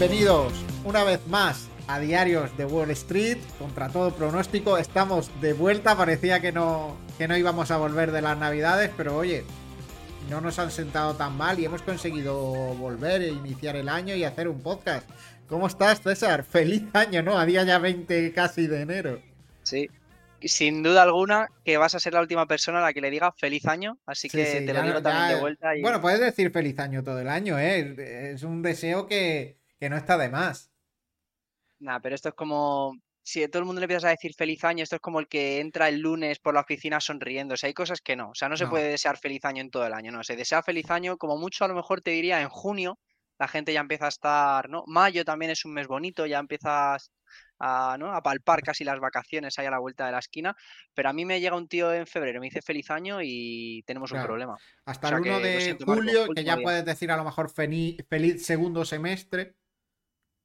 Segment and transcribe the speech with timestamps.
[0.00, 0.54] Bienvenidos
[0.86, 3.36] una vez más a Diarios de Wall Street.
[3.58, 5.94] Contra todo pronóstico, estamos de vuelta.
[5.94, 9.44] Parecía que no, que no íbamos a volver de las navidades, pero oye,
[10.30, 12.34] no nos han sentado tan mal y hemos conseguido
[12.76, 15.06] volver e iniciar el año y hacer un podcast.
[15.46, 16.44] ¿Cómo estás, César?
[16.44, 17.38] Feliz año, ¿no?
[17.38, 19.20] A día ya 20 casi de enero.
[19.64, 19.90] Sí,
[20.40, 23.32] sin duda alguna que vas a ser la última persona a la que le diga
[23.32, 25.72] feliz año, así que te lo digo también de vuelta.
[25.82, 28.32] Bueno, puedes decir feliz año todo el año, ¿eh?
[28.32, 30.70] Es un deseo que, no está de más.
[31.78, 32.94] Nada, pero esto es como.
[33.22, 35.28] Si a todo el mundo le empiezas a decir feliz año, esto es como el
[35.28, 37.54] que entra el lunes por la oficina sonriendo.
[37.54, 38.30] O sea, hay cosas que no.
[38.30, 40.10] O sea, no se puede desear feliz año en todo el año.
[40.10, 42.98] No, se desea feliz año, como mucho a lo mejor te diría en junio,
[43.38, 44.84] la gente ya empieza a estar, ¿no?
[44.86, 47.10] Mayo también es un mes bonito, ya empiezas
[47.58, 48.12] a, ¿no?
[48.12, 50.56] a palpar casi las vacaciones ahí a la vuelta de la esquina.
[50.94, 54.12] Pero a mí me llega un tío en febrero, me dice feliz año y tenemos
[54.12, 54.56] un problema.
[54.84, 58.04] Hasta el 1 de julio, que ya puedes decir a lo mejor feliz,
[58.44, 59.54] segundo semestre.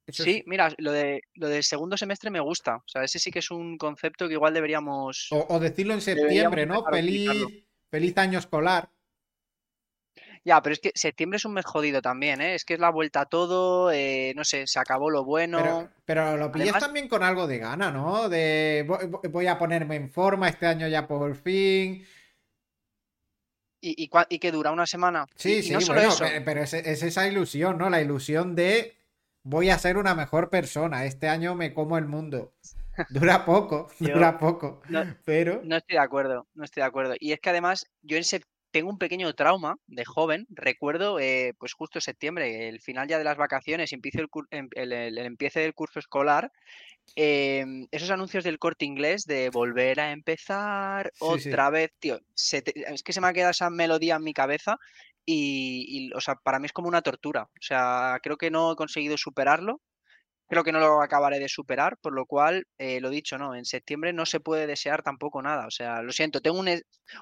[0.08, 2.76] Sí, mira, lo, de, lo del segundo semestre me gusta.
[2.76, 5.28] O sea, ese sí que es un concepto que igual deberíamos.
[5.30, 6.84] O, decirlo en septiembre, ¿no?
[6.84, 7.30] Feliz,
[7.90, 8.90] feliz año escolar.
[10.46, 12.54] Ya, pero es que septiembre es un mes jodido también, ¿eh?
[12.54, 15.90] Es que es la vuelta a todo, eh, no sé, se acabó lo bueno.
[16.04, 18.28] Pero, lo pillas también con algo de gana, ¿no?
[18.28, 18.86] De
[19.28, 22.06] voy, a ponerme en forma este año ya por fin.
[23.80, 25.26] ¿Y, y, que dura una semana?
[25.34, 27.90] Sí, sí, bueno, pero es, esa ilusión, ¿no?
[27.90, 28.96] La ilusión de
[29.46, 31.04] voy a ser una mejor persona.
[31.04, 32.52] Este año me como el mundo.
[33.10, 34.82] Dura poco, dura poco.
[35.24, 35.60] pero.
[35.64, 37.14] No estoy de acuerdo, no estoy de acuerdo.
[37.20, 40.46] Y es que además, yo en septiembre tengo un pequeño trauma de joven.
[40.50, 44.92] Recuerdo, eh, pues justo septiembre, el final ya de las vacaciones, empiezo el, em, el,
[44.92, 46.50] el, empiece del curso escolar.
[47.14, 52.20] Em, esos anuncios del corte inglés de volver a empezar otra vez, tío.
[52.34, 54.76] es que se me ha quedado esa melodía en mi cabeza
[55.26, 57.42] y, y, o sea, para mí es como una tortura.
[57.42, 59.82] O sea, creo que no he conseguido superarlo
[60.48, 63.54] creo que no lo acabaré de superar, por lo cual, eh, lo dicho, ¿no?
[63.54, 65.66] En septiembre no se puede desear tampoco nada.
[65.66, 66.68] O sea, lo siento, tengo un,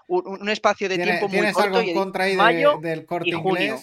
[0.09, 1.79] un, espacio de tiempo muy corto.
[1.79, 3.79] Algo contra ahí mayo del corte y junio.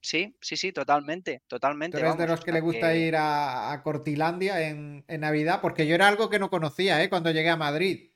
[0.00, 1.98] Sí, sí, sí, totalmente, totalmente.
[1.98, 5.60] ¿Tú eres de los que le gusta ir a, Cortilandia en, Navidad?
[5.60, 7.10] Porque yo era algo que no conocía, ¿eh?
[7.10, 8.12] Cuando llegué a Madrid.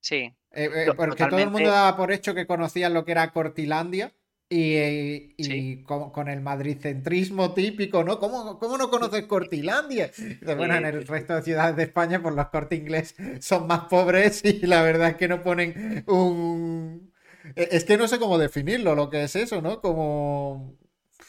[0.00, 0.34] Sí.
[0.52, 4.12] Eh, eh, porque todo el mundo daba por hecho que conocían lo que era Cortilandia.
[4.50, 8.18] Y, con, el madridcentrismo típico, ¿no?
[8.18, 10.10] ¿Cómo, ¿Cómo, no conoces Cortilandia?
[10.56, 14.42] Bueno, en el resto de ciudades de España, pues los corte inglés son más pobres
[14.44, 17.12] y la verdad es que no ponen un.
[17.56, 19.82] E, es que no sé cómo definirlo, lo que es eso, ¿no?
[19.82, 20.78] Como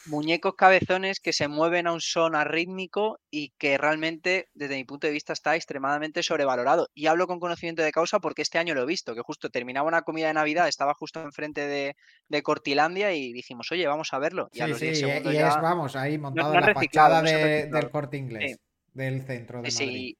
[0.06, 5.06] muñecos cabezones que se mueven a un son arrítmico y que realmente, desde mi punto
[5.06, 6.88] de vista, está extremadamente sobrevalorado.
[6.94, 9.88] Y hablo con conocimiento de causa porque este año lo he visto, que justo terminaba
[9.88, 11.96] una comida de Navidad, estaba justo enfrente de,
[12.28, 14.48] de Cortilandia y dijimos, oye, vamos a verlo.
[14.52, 18.58] Y sí, sí, y es, vamos, ahí montado en la fachada del corte inglés,
[18.92, 20.14] del centro de Madrid.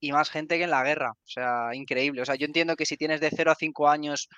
[0.00, 1.12] y más gente que en la guerra.
[1.12, 2.22] O sea, increíble.
[2.22, 4.28] O sea, yo entiendo que si tienes de 0 a 5 años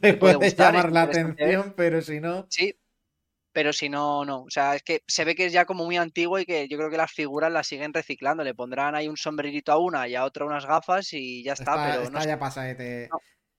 [0.00, 2.46] te, puede, llamar la atención, pero si no.
[2.50, 2.74] Sí,
[3.58, 4.42] pero si no, no.
[4.42, 6.78] O sea, es que se ve que es ya como muy antiguo y que yo
[6.78, 8.44] creo que las figuras las siguen reciclando.
[8.44, 11.74] Le pondrán ahí un sombrerito a una y a otra unas gafas y ya está.
[11.74, 13.08] pero no ya pasa de,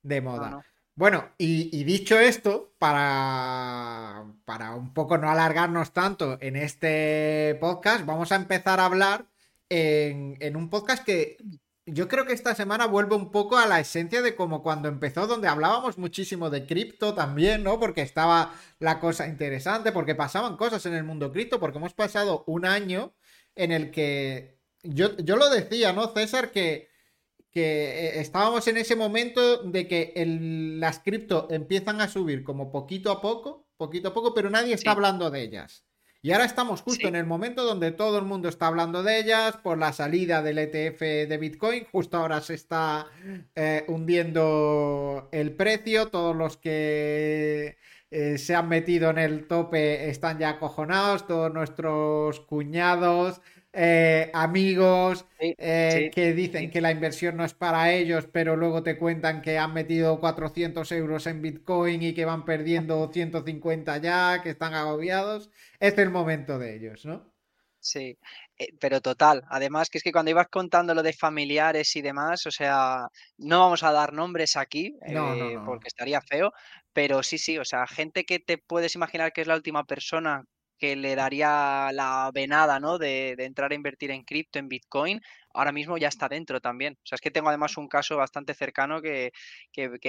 [0.02, 0.66] de moda.
[0.96, 8.31] Bueno, y, dicho esto, para, para un poco no alargarnos tanto en este podcast, vamos
[8.31, 9.26] a empezar a hablar
[9.68, 11.36] en, en un podcast que
[11.94, 15.28] yo creo que esta semana vuelve un poco a la esencia de como cuando empezó,
[15.28, 17.80] donde hablábamos muchísimo de cripto también, ¿no?
[17.80, 22.44] Porque estaba la cosa interesante, porque pasaban cosas en el mundo cripto, porque hemos pasado
[22.48, 23.14] un año
[23.56, 26.52] en el que yo, yo lo decía, ¿no, César?
[26.52, 26.90] Que,
[27.52, 30.14] que eh, estábamos en ese momento de que
[30.80, 34.92] las cripto empiezan a subir como poquito a poco, poquito a poco, pero nadie está
[34.92, 35.84] hablando de ellas.
[36.22, 39.56] Y ahora estamos justo en el momento donde todo el mundo está hablando de ellas
[39.56, 41.86] por la salida del ETF de Bitcoin.
[41.94, 43.07] Justo ahora se está
[43.56, 46.10] eh, hundiendo el precio.
[46.10, 47.77] Todos los que
[48.12, 51.25] eh, se han metido en el tope están ya acojonados.
[51.25, 53.39] Todos nuestros cuñados,
[53.71, 58.98] eh, amigos eh, que dicen que la inversión no es para ellos, pero luego te
[58.98, 64.50] cuentan que han metido 400 euros en Bitcoin y que van perdiendo 150 ya, que
[64.50, 65.51] están agobiados.
[65.80, 67.31] Este es el momento de ellos, ¿no?
[67.81, 68.18] Sí,
[68.57, 69.44] eh, pero total.
[69.50, 73.07] Además, que es que cuando ibas contando lo de familiares y demás, o sea,
[73.38, 74.98] no vamos a dar nombres aquí,
[75.65, 76.51] porque estaría feo,
[76.92, 80.44] pero sí, sí, o sea, gente que te puedes imaginar que es la última persona
[80.80, 82.98] que le daría la venada, ¿no?
[82.98, 85.22] De, entrar a invertir en cripto, en Bitcoin,
[85.54, 86.94] ahora mismo ya está dentro también.
[86.94, 89.31] O sea, es que tengo además un caso bastante cercano que,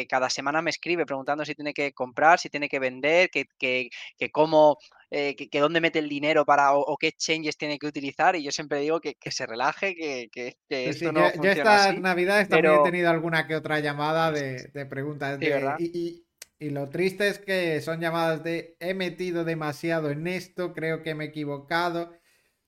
[0.08, 3.90] cada semana me escribe preguntando si tiene que comprar, si tiene que vender, que, que,
[4.30, 4.78] cómo,
[5.10, 8.36] eh, que, dónde mete el dinero para o, qué changes tiene que utilizar.
[8.36, 12.82] Y yo siempre digo que, se relaje, que, esto no yo, estas navidades también he
[12.84, 15.38] tenido alguna que otra llamada de, preguntas.
[15.40, 16.29] y, y
[16.68, 21.24] lo triste es que son llamadas de he metido demasiado en esto, creo que me
[21.24, 22.12] he equivocado.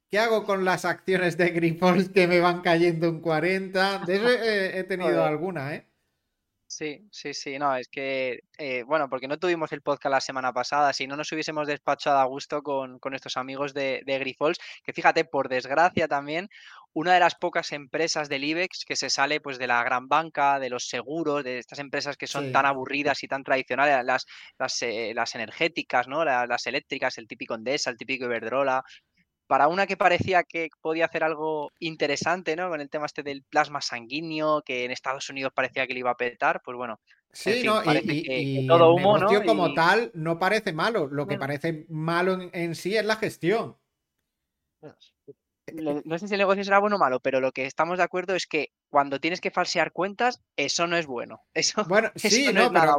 [0.09, 4.05] ¿Qué hago con las acciones de Grifols que me van cayendo en 40?
[4.07, 5.87] De eso he, tenido alguna, ¿eh?
[6.75, 10.55] Sí, sí, sí, no, es que, eh, bueno, porque no tuvimos el podcast la semana
[10.55, 14.59] pasada, si no nos hubiésemos despachado a gusto con, con estos amigos de, de Grifols,
[14.83, 16.49] que fíjate, por desgracia también,
[16.95, 20.59] una de las pocas empresas del IBEX que se sale pues de la gran banca,
[20.59, 24.27] de los seguros, de estas empresas que son tan aburridas y tan tradicionales, las,
[24.59, 26.25] las, eh, las energéticas, ¿no?
[26.25, 28.83] Las, eléctricas, el típico Endesa, el típico Iberdrola,
[29.53, 32.71] para una que parecía que podía hacer algo interesante, ¿no?
[32.71, 36.11] Con el tema este del plasma sanguíneo, que en Estados Unidos parecía que le iba
[36.11, 36.99] a petar, pues bueno.
[37.31, 39.29] Sí, no, y, todo humo, ¿no?
[39.45, 41.07] como tal no parece malo.
[41.07, 43.77] Lo que parece malo en, en, sí es la gestión.
[44.81, 45.12] Pues,
[45.73, 48.35] no sé si el negocio será bueno o malo, pero lo que estamos de acuerdo
[48.35, 51.43] es que cuando tienes que falsear cuentas, eso no es bueno.
[51.55, 52.99] Eso, bueno, sí, no, pero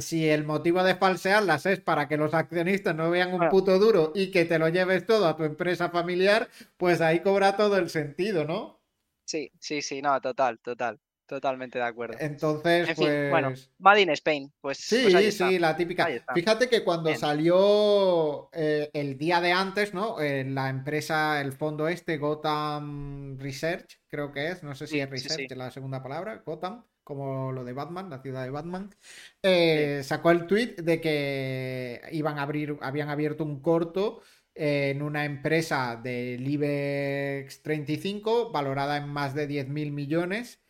[0.00, 4.12] si, el motivo de falsearlas es para que los accionistas no vean un puto duro
[4.14, 7.90] y que te lo lleves todo a tu empresa familiar, pues ahí cobra todo el
[7.90, 8.80] sentido, ¿no?
[9.24, 11.00] Sí, sí, sí, no, total, total.
[11.34, 12.16] Totalmente de acuerdo.
[12.20, 13.28] Entonces, pues.
[13.28, 14.78] Bueno, Made in Spain, pues.
[14.78, 16.06] Sí, pues sí, la típica.
[16.32, 20.20] Fíjate que cuando salió eh, el día de antes, ¿no?
[20.20, 25.10] Eh, la empresa, el fondo este, Gotham Research, creo que es, no sé si es
[25.10, 28.94] Research la segunda palabra, Gotham, como lo de Batman, la ciudad de Batman,
[29.42, 34.22] eh, sacó el tweet de que iban a abrir, habían abierto un corto
[34.54, 40.60] en una empresa del IBEX 35 valorada en más de 10 mil millones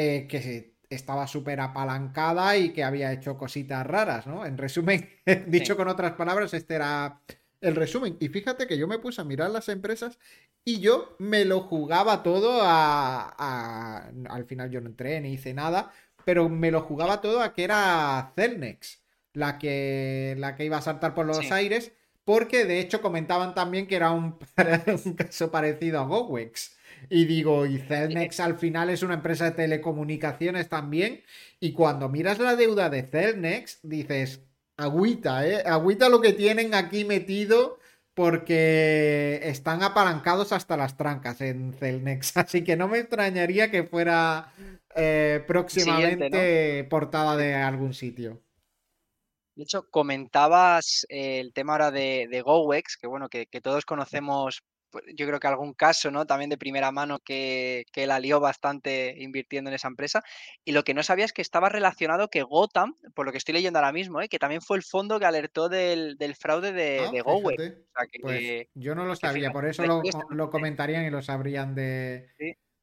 [0.00, 4.46] eh, que estaba súper apalancada y que había hecho cositas raras, ¿no?
[4.46, 5.10] En resumen,
[5.48, 7.20] dicho con otras palabras, este era
[7.60, 8.16] el resumen.
[8.20, 10.20] Y fíjate que yo me puse a mirar las empresas
[10.64, 14.08] y yo me lo jugaba todo a...
[14.28, 15.90] Al final yo no entré ni hice nada,
[16.24, 19.02] pero me lo jugaba todo a que era Celnex
[19.32, 21.90] la que, la que iba a saltar por los aires,
[22.24, 24.38] porque de hecho comentaban también que era un,
[25.04, 26.77] un caso parecido a GoWex.
[27.10, 31.22] Y digo, y Celnex al final es una empresa de telecomunicaciones también.
[31.60, 34.42] Y cuando miras la deuda de Celnex, dices,
[34.76, 35.62] agüita, ¿eh?
[35.66, 37.78] Agüita lo que tienen aquí metido
[38.14, 42.36] porque están apalancados hasta las trancas en Celnex.
[42.36, 44.52] Así que no me extrañaría que fuera
[44.96, 48.42] eh, próximamente portada de algún sitio.
[49.54, 54.62] De hecho, comentabas el tema ahora de, de GoWex, que bueno, que, que, todos conocemos
[55.14, 56.26] yo creo que algún caso, ¿no?
[56.26, 60.22] También de primera mano que, que la lió bastante invirtiendo en esa empresa.
[60.64, 63.54] Y lo que no sabía es que estaba relacionado que Gotham, por lo que estoy
[63.54, 64.28] leyendo ahora mismo, ¿eh?
[64.28, 69.16] que también fue el fondo que alertó del, fraude de, ah, pues yo no lo
[69.16, 69.84] sabía, por eso
[70.30, 72.28] lo, comentarían y lo sabrían de,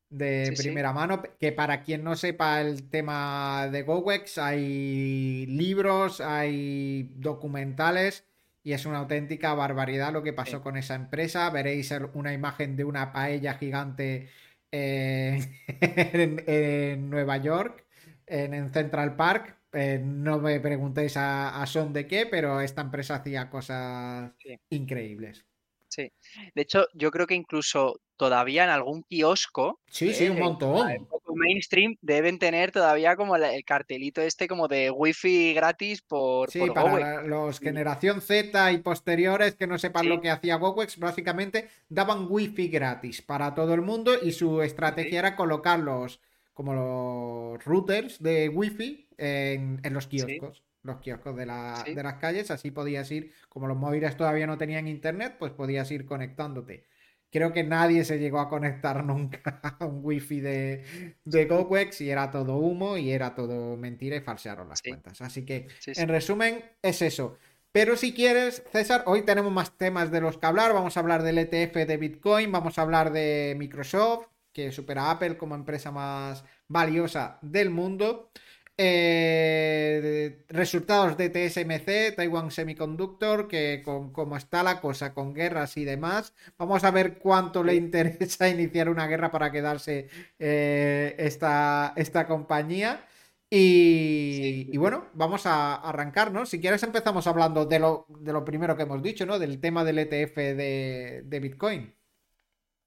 [0.09, 1.21] de primera mano.
[1.39, 8.25] Que para quien no sepa el tema de GoWex, hay libros, hay documentales
[8.65, 11.51] y es una auténtica barbaridad lo que pasó con esa empresa.
[11.51, 14.27] Veréis una imagen de una paella gigante
[14.71, 15.39] eh,
[16.47, 17.85] en, Nueva York,
[18.25, 19.55] en, Central Park.
[19.71, 24.31] Eh, no me preguntéis a, son de qué, pero esta empresa hacía cosas
[24.69, 25.45] increíbles.
[25.87, 26.11] Sí.
[26.55, 29.79] De hecho, yo creo que incluso todavía en algún kiosco.
[29.91, 31.07] Sí, sí, un eh, montón.
[31.35, 36.49] Mainstream deben tener todavía como el, cartelito este como de wifi gratis por.
[36.51, 41.69] Sí, para los generación Z y posteriores que no sepan lo que hacía GoWex, básicamente
[41.89, 46.19] daban wifi gratis para todo el mundo y su estrategia era colocarlos
[46.53, 52.51] como los routers de wifi en, en los kioscos los kioscos de, de, las calles,
[52.51, 56.85] así podías ir, como los móviles todavía no tenían internet, pues podías ir conectándote.
[57.31, 62.09] Creo que nadie se llegó a conectar nunca a un wifi de, de GoWex y
[62.09, 65.21] era todo humo y era todo mentira y falsearon las cuentas.
[65.21, 67.37] Así que, en resumen, es eso.
[67.75, 70.73] Pero si quieres, César, hoy tenemos más temas de los que hablar.
[70.73, 75.11] Vamos a hablar del ETF de Bitcoin, vamos a hablar de Microsoft, que supera a
[75.11, 78.31] Apple como empresa más valiosa del mundo.
[78.77, 85.85] Eh, resultados de TSMC, Taiwan Semiconductor, que con cómo está la cosa, con guerras y
[85.85, 92.27] demás, vamos a ver cuánto le interesa iniciar una guerra para quedarse eh, esta, esta
[92.27, 93.07] compañía.
[93.49, 96.45] Y, bueno, vamos a arrancar, ¿no?
[96.45, 99.39] Si quieres empezamos hablando de lo, de lo primero que hemos dicho, ¿no?
[99.39, 101.95] Del tema del ETF de, de Bitcoin.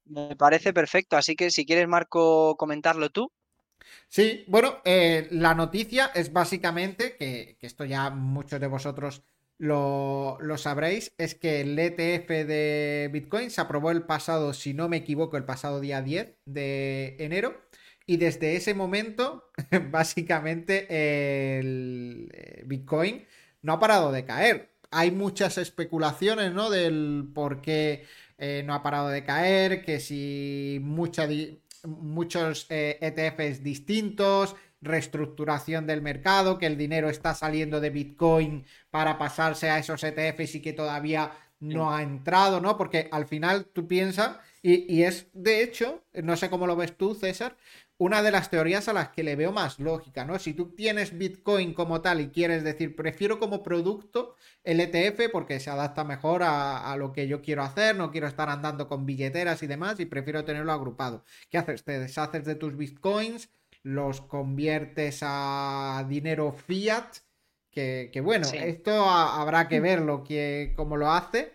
[0.05, 3.31] Me parece perfecto, así que si quieres, Marco, comentarlo tú.
[4.07, 9.23] Sí, bueno, eh, la noticia es básicamente, que, esto ya muchos de vosotros
[9.59, 14.97] lo, sabréis, es que el ETF de Bitcoin se aprobó el pasado, si no me
[14.97, 17.61] equivoco, el pasado día 10 de enero.
[18.05, 19.51] Y desde ese momento,
[19.91, 20.87] básicamente,
[21.59, 23.25] el eh, Bitcoin
[23.61, 24.71] no ha parado de caer.
[24.91, 26.69] Hay muchas especulaciones, ¿no?
[26.71, 28.05] Del por qué
[28.39, 31.27] eh, no ha parado de caer, que si mucha
[31.85, 38.65] muchos ETFs eh, e distintos, reestructuración del mercado, que el dinero está saliendo de Bitcoin
[38.89, 42.77] para pasarse a esos ETFs y que todavía no ha entrado, ¿no?
[42.77, 46.97] Porque al final tú piensas, y, y, es de hecho, no sé cómo lo ves
[46.97, 47.57] tú, César,
[47.99, 50.39] una de las teorías a las que le veo más lógica, ¿no?
[50.39, 55.59] Si tú tienes Bitcoin como tal y quieres decir, prefiero como producto el ETF porque
[55.59, 59.61] se adapta mejor a, lo que yo quiero hacer, no quiero estar andando con billeteras
[59.63, 61.25] y demás y prefiero tenerlo agrupado.
[61.49, 61.83] ¿Qué haces?
[61.83, 63.49] Te deshaces de tus Bitcoins,
[63.83, 67.17] los conviertes a dinero fiat,
[67.69, 71.53] que, bueno, esto habrá que verlo, que, cómo lo hace,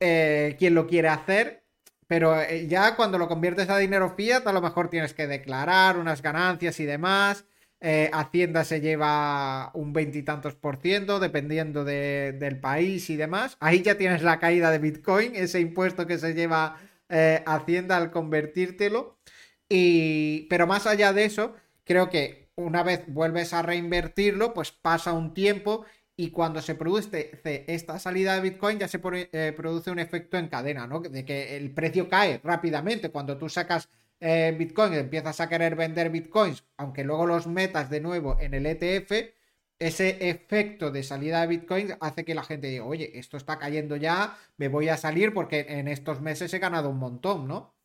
[0.00, 1.67] eh, quién lo quiere hacer
[2.08, 5.98] pero eh, ya cuando lo conviertes a dinero fiat, a lo mejor tienes que declarar
[5.98, 7.44] unas ganancias y demás.
[7.80, 13.56] Eh, Hacienda se lleva un veintitantos por ciento, dependiendo del país y demás.
[13.60, 18.10] Ahí ya tienes la caída de Bitcoin, ese impuesto que se lleva eh, Hacienda al
[18.10, 19.18] convertírtelo.
[19.68, 25.12] Y, pero más allá de eso, creo que una vez vuelves a reinvertirlo, pues pasa
[25.12, 25.84] un tiempo
[26.20, 30.48] y cuando se produce esta salida de Bitcoin ya se eh, produce un efecto en
[30.48, 30.98] cadena, ¿no?
[30.98, 33.10] De que el precio cae rápidamente.
[33.10, 37.88] Cuando tú sacas eh, Bitcoin y empiezas a querer vender Bitcoins, aunque luego los metas
[37.88, 39.12] de nuevo en el ETF,
[39.78, 43.94] ese efecto de salida de Bitcoin hace que la gente diga, oye, esto está cayendo
[43.94, 47.76] ya, me voy a salir porque en estos meses he ganado un montón, ¿no?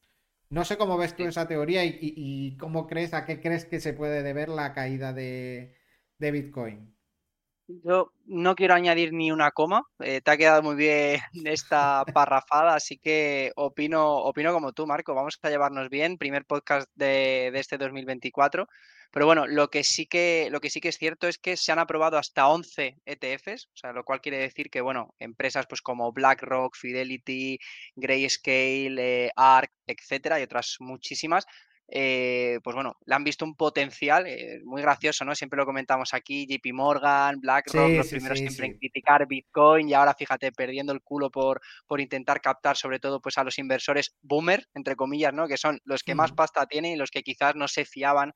[0.49, 3.93] No sé cómo ves tú esa teoría y, cómo crees, a qué crees que se
[3.93, 5.75] puede deber la caída de
[6.19, 6.93] Bitcoin.
[7.67, 12.75] Yo no quiero añadir ni una coma, eh, te ha quedado muy bien esta parrafada,
[12.75, 17.77] así que opino, opino como tú, Marco, vamos a llevarnos bien, primer podcast de, este
[17.77, 18.67] 2024,
[19.11, 21.71] pero bueno, lo que, sí que, lo que sí que es cierto es que se
[21.71, 25.81] han aprobado hasta 11 ETFs, o sea, lo cual quiere decir que, bueno, empresas pues
[25.81, 27.59] como BlackRock, Fidelity,
[27.95, 31.45] Grayscale, eh, ARK, etcétera, y otras muchísimas,
[31.95, 35.35] eh, pues bueno, le han visto un potencial eh, muy gracioso, ¿no?
[35.35, 40.15] Siempre lo comentamos aquí, JP Morgan, BlackRock, los primeros siempre en criticar Bitcoin y ahora
[40.15, 44.67] fíjate, perdiendo el culo por, por intentar captar sobre todo pues a los inversores boomer,
[44.73, 45.47] entre comillas, ¿no?
[45.47, 48.33] Que son los que más pasta tienen y los que quizás no se fiaban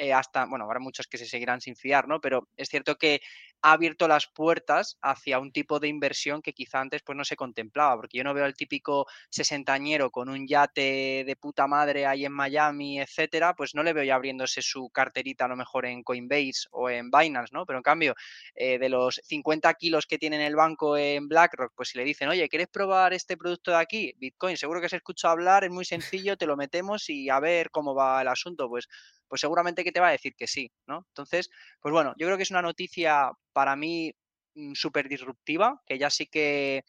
[0.00, 2.20] eh, hasta, bueno, habrá muchos que se seguirán sin fiar, ¿no?
[2.20, 3.20] Pero es cierto que
[3.62, 7.36] ha abierto las puertas hacia un tipo de inversión que quizá antes pues no se
[7.36, 12.24] contemplaba, porque yo no veo al típico sesentañero con un yate de puta madre ahí
[12.24, 16.02] en Miami, etcétera, pues no le veo ya abriéndose su carterita a lo mejor en
[16.02, 17.66] Coinbase o en Binance, ¿no?
[17.66, 18.14] Pero en cambio,
[18.54, 22.04] eh, de los 50 kilos que tiene en el banco en BlackRock, pues si le
[22.04, 24.14] dicen, oye, ¿quieres probar este producto de aquí?
[24.18, 27.70] Bitcoin, seguro que se escucha hablar, es muy sencillo, te lo metemos y a ver
[27.70, 28.88] cómo va el asunto, pues
[29.28, 31.04] pues seguramente que te va a decir que sí, ¿no?
[31.08, 34.12] Entonces, pues bueno, yo creo que es una noticia para mí
[34.54, 36.84] mm, súper disruptiva, que ya sí que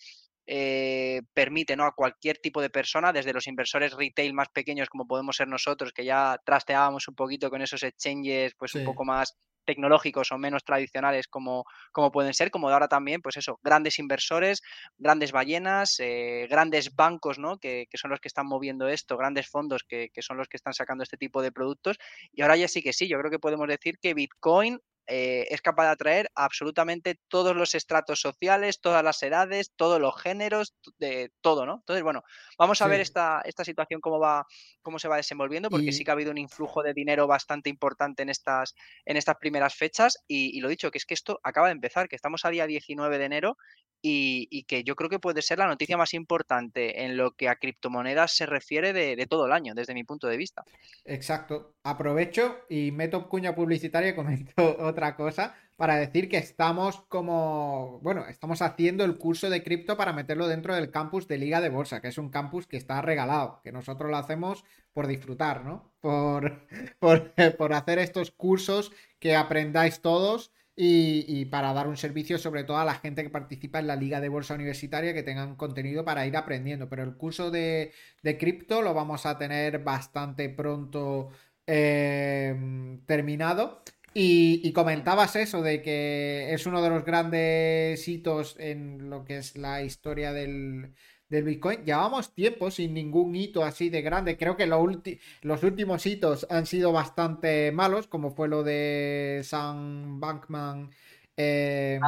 [0.48, 1.86] eh, permite ¿no?
[1.86, 5.94] a cualquier tipo de persona, desde los inversores retail más pequeños como podemos ser nosotros,
[5.94, 10.64] que ya trasteábamos un poquito con esos exchanges pues un poco más tecnológicos o menos
[10.64, 14.62] tradicionales como, como pueden ser, como de ahora también, pues eso, grandes inversores,
[14.98, 17.58] grandes ballenas, eh, grandes bancos, ¿no?
[17.58, 20.74] Que, son los que están moviendo esto, grandes fondos que, que son los que están
[20.74, 21.98] sacando este tipo de productos.
[22.32, 24.80] Y ahora ya sí que sí, yo creo que podemos decir que Bitcoin
[25.12, 30.16] eh, es capaz de atraer absolutamente todos los estratos sociales, todas las edades, todos los
[30.22, 31.78] géneros, de todo, ¿no?
[31.78, 32.24] Entonces, bueno,
[32.60, 34.46] vamos a ver esta, esta situación cómo va,
[34.84, 38.22] cómo se va desenvolviendo, porque sí que ha habido un influjo de dinero bastante importante
[38.22, 38.76] en estas,
[39.06, 40.20] en estas primeras fechas.
[40.28, 42.68] Y, y, lo dicho, que es que esto acaba de empezar, que estamos a día
[42.68, 43.58] 19 de enero
[44.02, 47.56] y, que yo creo que puede ser la noticia más importante en lo que a
[47.56, 50.64] criptomonedas se refiere de, todo el año, desde mi punto de vista.
[51.06, 51.76] Exacto.
[51.84, 58.28] Aprovecho y meto cuña publicitaria y comento otra cosa para decir que estamos como, bueno,
[58.28, 62.02] estamos haciendo el curso de cripto para meterlo dentro del campus de Liga de Bolsa,
[62.02, 65.90] que es un campus que está regalado, que nosotros lo hacemos por disfrutar, ¿no?
[66.02, 66.68] Por,
[67.58, 72.86] por, hacer estos cursos que aprendáis todos y, para dar un servicio sobre todo a
[72.86, 76.36] la gente que participa en la liga de bolsa universitaria que tengan contenido para ir
[76.36, 76.90] aprendiendo.
[76.90, 77.94] Pero el curso de,
[78.38, 81.30] cripto lo vamos a tener bastante pronto
[81.66, 83.82] em, terminado.
[84.14, 89.56] Y, comentabas eso de que es uno de los grandes hitos en lo que es
[89.56, 90.94] la historia del,
[91.30, 91.86] del Bitcoin.
[91.86, 94.38] Llevamos tiempo sin ningún hito así de grande.
[94.38, 100.90] Creo que los últimos hitos han sido bastante malos, como fue lo de Sam Bankman.
[101.38, 102.02] Em,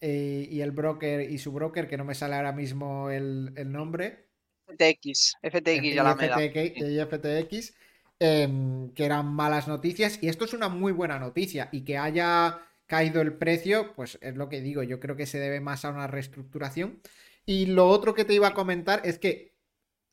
[0.00, 4.28] eh, y el broker y su broker, que no me sale ahora mismo el, nombre.
[4.66, 7.74] FTX, FTX ya la FTX,
[8.20, 10.18] em, que eran malas noticias.
[10.22, 11.68] Y esto es una muy buena noticia.
[11.72, 14.82] Y que haya caído el precio, pues es lo que digo.
[14.82, 17.00] Yo creo que se debe más a una reestructuración.
[17.46, 19.54] Y lo otro que te iba a comentar es que,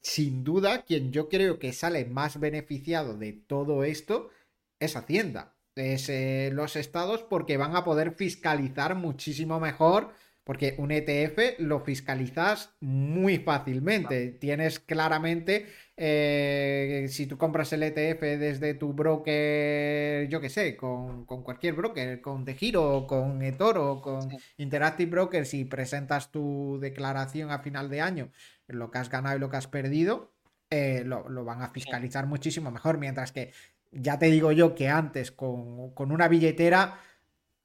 [0.02, 4.30] sin duda, quien yo creo que sale más beneficiado de todo esto
[4.80, 10.14] es Hacienda es, eh, los estados porque van a poder fiscalizar muchísimo mejor.
[10.46, 14.30] Porque un ETF lo fiscalizas muy fácilmente.
[14.30, 15.66] Tienes claramente,
[15.98, 22.22] eh, si tú compras el ETF desde tu broker, yo qué sé, con, cualquier broker,
[22.22, 28.02] con De Giro, con eToro, con Interactive Brokers, y presentas tu declaración a final de
[28.02, 28.32] año,
[28.68, 30.32] lo que has ganado y lo que has perdido,
[30.70, 33.00] eh, lo, lo, van a fiscalizar muchísimo mejor.
[33.00, 33.52] Mientras que
[33.96, 37.00] ya te digo yo que antes con, una billetera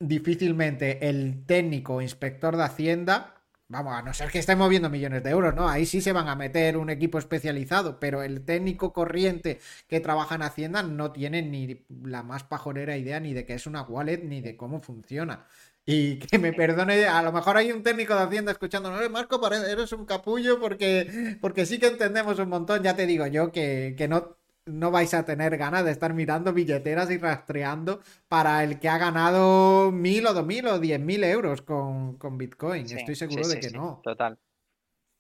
[0.01, 3.35] difícilmente el técnico inspector de Hacienda,
[3.69, 5.69] vamos, a no ser que esté moviendo millones de euros, ¿no?
[5.69, 10.35] Ahí sí se van a meter un equipo especializado, pero el técnico corriente que trabaja
[10.35, 14.23] en Hacienda no tiene ni la más pajorera idea ni de qué es una wallet
[14.25, 15.47] ni de cómo funciona.
[15.87, 19.41] Y que me perdone, a lo mejor hay un técnico de Hacienda escuchando, no, Marco,
[19.53, 23.95] eres un capullo porque, porque sí que entendemos un montón, ya te digo yo que,
[23.97, 24.40] que no
[24.73, 28.99] no vais a tener ganas de estar mirando billeteras y rastreando para el que ha
[28.99, 32.87] ganado mil o dos mil o diez mil euros con, Bitcoin.
[32.87, 34.01] Estoy seguro de que no.
[34.03, 34.39] Total.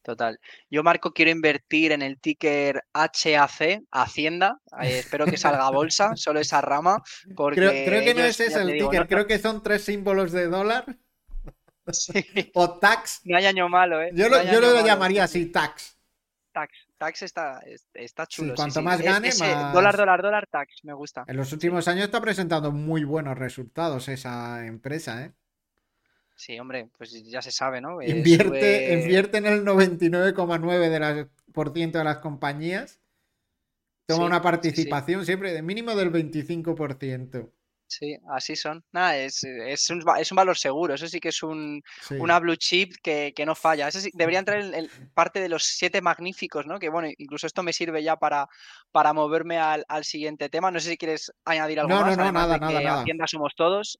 [0.02, 0.40] Total.
[0.70, 4.58] Yo, Marco, quiero invertir en el ticker HAC, Hacienda.
[4.80, 7.02] Eh, espero que salga a bolsa, solo esa rama.
[7.36, 10.86] Porque creo, que no es ese el ticker, creo que son tres símbolos de dólar.
[12.54, 13.20] o tax.
[13.24, 14.10] No hay año malo, ¿eh?
[14.14, 15.99] Yo lo, yo lo llamaría así, tax.
[16.60, 16.72] Tax.
[16.98, 17.62] Tax está,
[17.94, 18.54] está chulo.
[18.54, 19.72] cuanto más gane, más.
[19.72, 21.24] Dólar, dólar, dólar, tax, me gusta.
[21.26, 25.32] En los últimos años está presentando muy buenos resultados esa empresa, ¿eh?
[26.34, 28.02] Sí, hombre, pues ya se sabe, ¿no?
[28.02, 33.00] Invierte, invierte en el 99,9% de las compañías.
[34.06, 37.50] Toma una participación siempre de mínimo del 25%.
[37.90, 38.84] Sí, así son.
[38.92, 40.94] Nada, es, es, un, es un valor seguro.
[40.94, 41.82] Eso sí que es un,
[42.20, 43.88] una blue chip que, no falla.
[43.88, 46.78] Eso sí, debería entrar en, parte de los siete magníficos, ¿no?
[46.78, 48.46] Que bueno, incluso esto me sirve ya para,
[48.92, 50.70] para moverme al, siguiente tema.
[50.70, 52.16] No sé si quieres añadir algo más.
[52.16, 53.00] No, no, nada, nada, nada.
[53.00, 53.98] Hacienda somos todos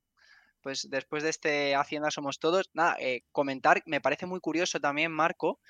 [0.63, 5.13] pues después de este Hacienda Somos Todos, nada, eh, comentar, me parece muy curioso también,
[5.13, 5.61] Marco,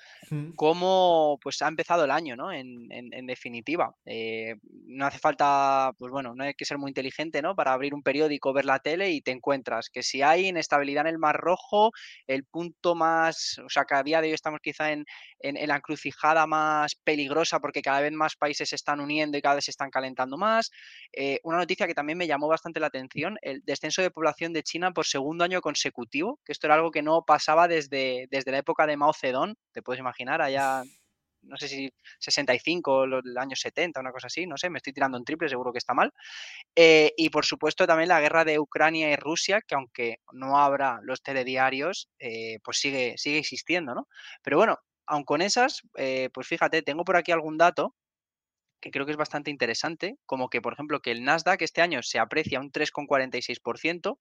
[0.55, 2.51] cómo pues ha empezado el año, ¿no?
[2.51, 2.89] En,
[3.25, 3.95] definitiva.
[4.05, 4.55] Eh,
[4.87, 7.55] no hace falta, pues bueno, no hay que ser muy inteligente, ¿no?
[7.55, 11.13] Para abrir un periódico, ver la tele y te encuentras que si hay inestabilidad en
[11.13, 11.91] el Mar Rojo,
[12.27, 15.05] el punto más, o sea, que a día de hoy estamos quizá en,
[15.39, 19.55] en, la encrucijada más peligrosa porque cada vez más países se están uniendo y cada
[19.55, 20.71] vez se están calentando más.
[21.13, 24.63] Eh, una noticia que también me llamó bastante la atención, el descenso de población de
[24.63, 28.57] China por segundo año consecutivo, que esto era algo que no pasaba desde, desde la
[28.57, 30.83] época de Mao Zedong, te puedes imaginar, allá
[31.43, 34.93] no sé si 65 o los años 70, una cosa así, no sé, me estoy
[34.93, 36.13] tirando en triple, seguro que está mal.
[36.75, 40.99] Eh, y por supuesto también la guerra de Ucrania y Rusia, que aunque no habrá
[41.03, 44.07] los telediarios, eh, pues sigue, sigue existiendo, ¿no?
[44.43, 47.95] Pero bueno, aun con esas, eh, pues fíjate, tengo por aquí algún dato
[48.81, 52.01] que creo que es bastante interesante, como que, por ejemplo, que el Nasdaq este año
[52.01, 54.17] se aprecia un 3,46%,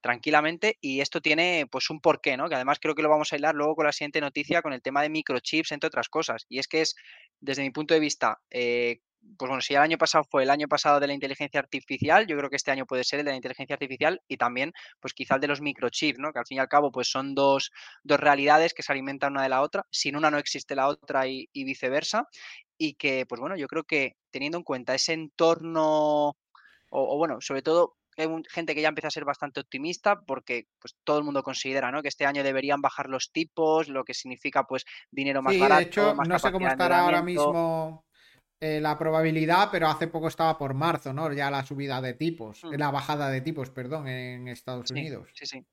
[0.00, 2.48] tranquilamente y esto tiene pues un porqué, ¿no?
[2.48, 4.82] Que además creo que lo vamos a hilar luego con la siguiente noticia con el
[4.82, 6.46] tema de microchips, entre otras cosas.
[6.48, 6.94] Y es que es,
[7.40, 9.00] desde mi punto de vista, eh,
[9.36, 12.36] pues bueno, si el año pasado fue el año pasado de la inteligencia artificial, yo
[12.36, 15.34] creo que este año puede ser el de la inteligencia artificial y también, pues quizá
[15.36, 16.32] el de los microchips, ¿no?
[16.32, 17.70] Que al fin y al cabo, pues son dos,
[18.02, 19.86] dos realidades que se alimentan una de la otra.
[19.90, 22.28] Sin una no existe la otra y, viceversa.
[22.78, 26.36] Y que, pues bueno, yo creo que teniendo en cuenta ese entorno,
[26.90, 30.96] o, bueno, sobre todo hay gente que ya empieza a ser bastante optimista porque pues
[31.04, 32.02] todo el mundo considera ¿no?
[32.02, 35.80] que este año deberían bajar los tipos, lo que significa pues dinero más barato.
[35.80, 38.04] De hecho, no sé cómo estará ahora mismo
[38.60, 41.32] eh, la probabilidad, pero hace poco estaba por marzo, ¿no?
[41.32, 42.74] Ya la subida de tipos, mm.
[42.74, 45.30] la bajada de tipos, perdón, en Estados Unidos.
[45.34, 45.64] Sí, sí.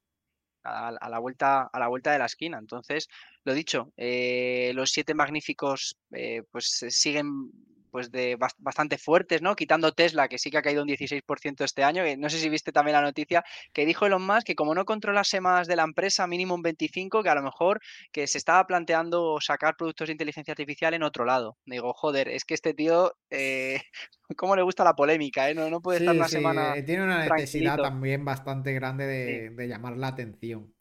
[0.64, 2.60] A, la vuelta, a la vuelta de la esquina.
[2.60, 3.08] Entonces,
[3.44, 7.52] lo dicho, eh, los siete magníficos eh, pues siguen
[7.96, 9.56] pues de bastante fuertes, ¿no?
[9.56, 12.04] Quitando Tesla, que sí que ha caído un 16% este año.
[12.18, 15.40] no sé si viste también la noticia que dijo Elon Musk que como no controlase
[15.40, 17.80] más de la empresa, mínimo un 25, que a lo mejor
[18.12, 21.56] que se estaba planteando sacar productos de inteligencia artificial en otro lado.
[21.66, 23.80] Digo, joder, es que este tío, eh,
[24.36, 25.50] ¿cómo le gusta la polémica?
[25.50, 25.56] Eh?
[25.56, 26.74] No, puede estar una semana.
[26.86, 30.75] Tiene una necesidad también bastante grande de, llamar la atención.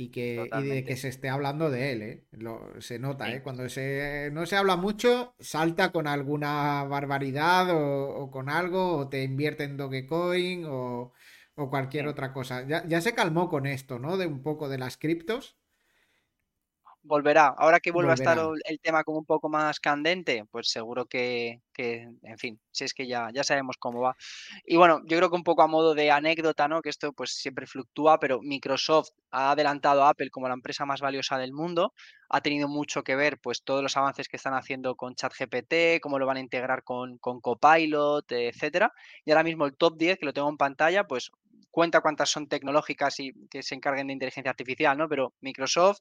[0.00, 2.24] Y que, de que se esté hablando de él, ¿eh?
[2.78, 3.42] se nota, ¿eh?
[3.42, 9.22] Cuando se, no se habla mucho, salta con alguna barbaridad o, con algo, o te
[9.22, 11.12] invierte en Dogecoin o,
[11.54, 12.66] o cualquier otra cosa.
[12.66, 14.16] Ya, ya, se calmó con esto, ¿no?
[14.16, 15.59] De un poco de las criptos
[17.02, 17.54] volverá.
[17.56, 21.60] Ahora que vuelva a estar el tema como un poco más candente, pues seguro que,
[21.76, 24.16] en fin, si es que ya, ya sabemos cómo va.
[24.64, 26.82] Y bueno, yo creo que un poco a modo de anécdota, ¿no?
[26.82, 31.00] Que esto pues siempre fluctúa, pero Microsoft ha adelantado a Apple como la empresa más
[31.00, 31.94] valiosa del mundo.
[32.28, 36.18] Ha tenido mucho que ver pues todos los avances que están haciendo con ChatGPT, cómo
[36.18, 38.92] lo van a integrar con, con Copilot, etcétera.
[39.24, 41.30] Y ahora mismo el top 10, que lo tengo en pantalla, pues
[41.70, 45.08] cuenta cuántas son tecnológicas y que se encarguen de inteligencia artificial, ¿no?
[45.08, 46.00] Pero Microsoft,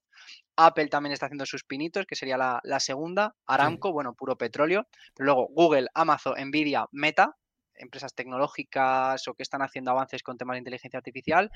[0.55, 5.25] Apple también está haciendo sus pinitos, que sería la, segunda, Aramco, bueno, puro petróleo, pero
[5.25, 7.35] luego Google, Amazon, Nvidia, Meta,
[7.75, 11.49] empresas tecnológicas o que están haciendo avances con temas de inteligencia artificial,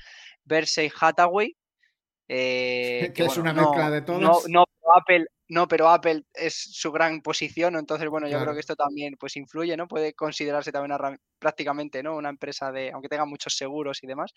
[0.44, 1.56] Verse Hathaway,
[2.28, 4.48] eh, que, es una mezcla de todos.
[4.48, 4.64] No,
[4.96, 9.14] Apple, no, pero Apple es su gran posición, entonces bueno, yo creo que esto también
[9.18, 9.86] pues influye, ¿no?
[9.86, 10.98] Puede considerarse también
[11.38, 12.16] prácticamente, ¿no?
[12.16, 14.32] Una empresa de, aunque tenga muchos seguros y demás.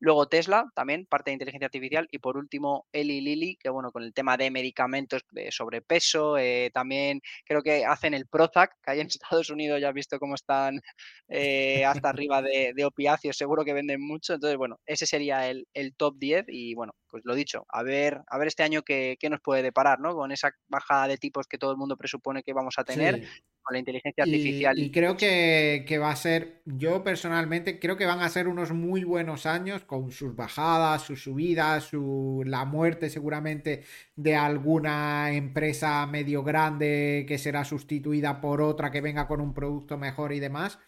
[0.00, 2.08] Luego Tesla, también parte de inteligencia artificial.
[2.10, 6.70] Y por último Eli Lilly, que bueno, con el tema de medicamentos de sobrepeso, eh,
[6.74, 9.06] también creo que hacen el Prozac, que hay en
[9.38, 10.80] Estados Unidos ya has visto cómo están
[11.28, 16.16] eh, hasta arriba de, opiáceos, seguro que venden mucho, entonces bueno, ese sería el, top
[16.18, 19.40] 10 y bueno, pues lo dicho, a ver, a ver este año qué, qué nos
[19.40, 20.14] puede deparar, ¿no?
[20.14, 23.22] Con esa bajada de tipos que todo el mundo presupone que vamos a tener
[23.62, 24.78] con la inteligencia artificial.
[24.78, 29.04] Y, creo que, va a ser, yo personalmente creo que van a ser unos muy
[29.04, 33.84] buenos años con sus bajadas, sus subidas, su, la muerte seguramente
[34.16, 39.98] de alguna empresa medio grande que será sustituida por otra que venga con un producto
[39.98, 40.78] mejor y demás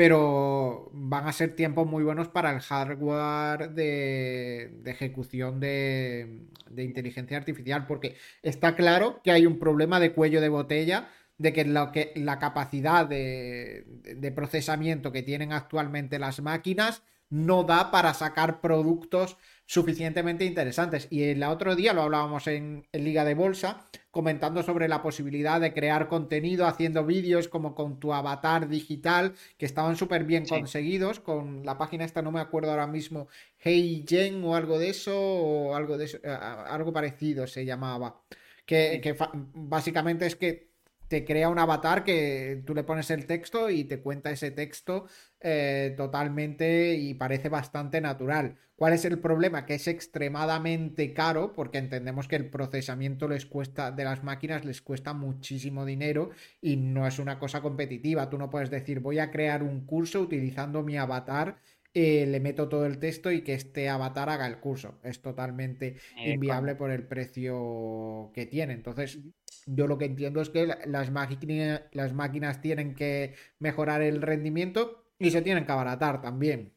[0.00, 7.86] pero van a ser tiempos muy buenos para el hardware de, ejecución de, inteligencia artificial,
[7.86, 13.06] porque está claro que hay un problema de cuello de botella de que, la capacidad
[13.06, 19.36] de procesamiento que tienen actualmente las máquinas no da para sacar productos
[19.70, 21.06] suficientemente interesantes.
[21.10, 25.72] Y el otro día lo hablábamos en, Liga de Bolsa, comentando sobre la posibilidad de
[25.72, 31.64] crear contenido haciendo vídeos como con tu avatar digital, que estaban súper bien conseguidos, con
[31.64, 33.28] la página esta, no me acuerdo ahora mismo,
[33.58, 38.20] Hey Jen o algo de eso, o algo de eso, algo parecido se llamaba.
[38.66, 39.16] Que, que
[39.54, 40.69] básicamente es que
[41.10, 45.06] te crea un avatar que tú le pones el texto y te cuenta ese texto
[45.40, 48.56] eh, totalmente y parece bastante natural.
[48.76, 49.66] ¿Cuál es el problema?
[49.66, 54.82] Que es extremadamente caro porque entendemos que el procesamiento les cuesta de las máquinas les
[54.82, 56.30] cuesta muchísimo dinero
[56.62, 58.30] y no es una cosa competitiva.
[58.30, 61.58] Tú no puedes decir voy a crear un curso utilizando mi avatar
[61.92, 65.00] eh, le meto todo el texto y que este avatar haga el curso.
[65.02, 68.74] Es totalmente inviable por el precio que tiene.
[68.74, 69.18] Entonces,
[69.66, 75.12] yo lo que entiendo es que las, máquinas, las máquinas tienen que mejorar el rendimiento
[75.18, 76.74] y se tienen que abaratar también.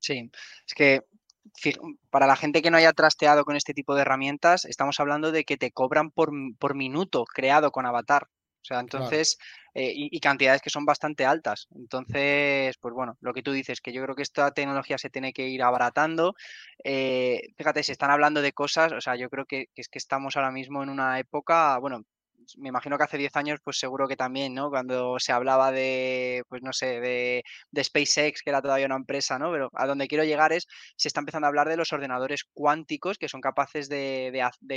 [0.00, 0.30] Sí,
[0.66, 1.04] es que
[2.10, 5.44] para la gente que no haya trasteado con este tipo de herramientas, estamos hablando de
[5.44, 8.28] que te cobran por, por minuto creado con avatar.
[8.60, 9.38] O sea, entonces,
[9.74, 11.68] eh, y, cantidades que son bastante altas.
[11.74, 15.32] Entonces, pues bueno, lo que tú dices, que yo creo que esta tecnología se tiene
[15.32, 16.34] que ir abaratando.
[16.84, 19.98] Eh, fíjate, se están hablando de cosas, o sea, yo creo que, que, es que
[19.98, 22.04] estamos ahora mismo en una época, bueno,
[22.56, 24.70] me imagino que hace 10 años, pues seguro que también, ¿no?
[24.70, 27.44] Cuando se hablaba de, pues no sé, de,
[27.82, 29.50] SpaceX, que era todavía una empresa, ¿no?
[29.52, 33.18] Pero a donde quiero llegar es, se está empezando a hablar de los ordenadores cuánticos
[33.18, 34.32] que son capaces de,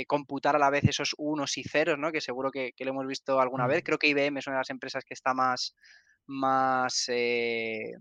[0.06, 2.12] computar a la vez esos unos y ceros, ¿no?
[2.12, 3.82] Que seguro que, lo hemos visto alguna vez.
[3.84, 5.74] Creo que IBM es una de las empresas que está más,
[6.26, 7.92] más eh,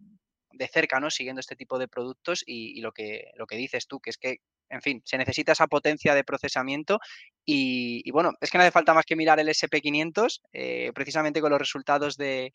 [0.52, 1.10] de cerca, ¿no?
[1.10, 4.18] Siguiendo este tipo de productos y, y, lo, que, lo que dices tú, que es
[4.18, 4.40] que
[4.72, 7.00] en fin, se necesita esa potencia de procesamiento
[7.46, 11.52] y, bueno, es que no hace falta más que mirar el SP500, eh, precisamente con
[11.52, 12.54] los resultados de,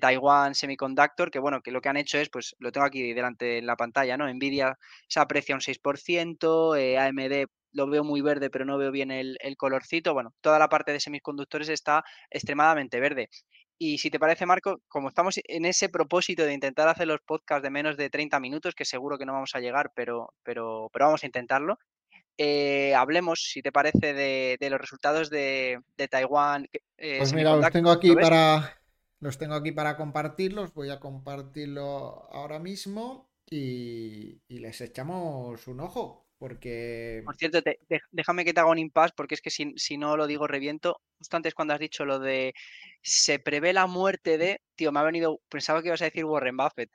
[0.00, 3.58] Taiwan Semiconductor, que bueno, que lo que han hecho es, pues lo tengo aquí delante
[3.58, 4.32] en la pantalla, ¿no?
[4.32, 4.76] Nvidia
[5.08, 9.36] se aprecia un 6%, eh, AMD lo veo muy verde, pero no veo bien el,
[9.40, 10.14] el, colorcito.
[10.14, 13.28] Bueno, toda la parte de semiconductores está extremadamente verde.
[13.78, 17.62] Y si te parece, Marco, como estamos en ese propósito de intentar hacer los podcasts
[17.62, 21.06] de menos de 30 minutos, que seguro que no vamos a llegar, pero, pero, pero
[21.06, 21.78] vamos a intentarlo,
[22.36, 26.68] eh, hablemos, si te parece, de, los resultados de, Taiwán.
[26.96, 28.80] Eh, pues mira, los tengo aquí para
[29.20, 30.74] los tengo aquí para compartirlos.
[30.74, 36.23] Voy a compartirlo ahora mismo y, y les echamos un ojo.
[36.44, 37.22] Porque.
[37.24, 37.62] Por cierto,
[38.12, 41.00] déjame que te haga un impasse, porque es que si, no lo digo reviento.
[41.16, 42.52] Justo antes, cuando has dicho lo de
[43.00, 44.60] se prevé la muerte de.
[44.74, 45.40] Tío, me ha venido.
[45.48, 46.90] Pensaba que ibas a decir Warren Buffett.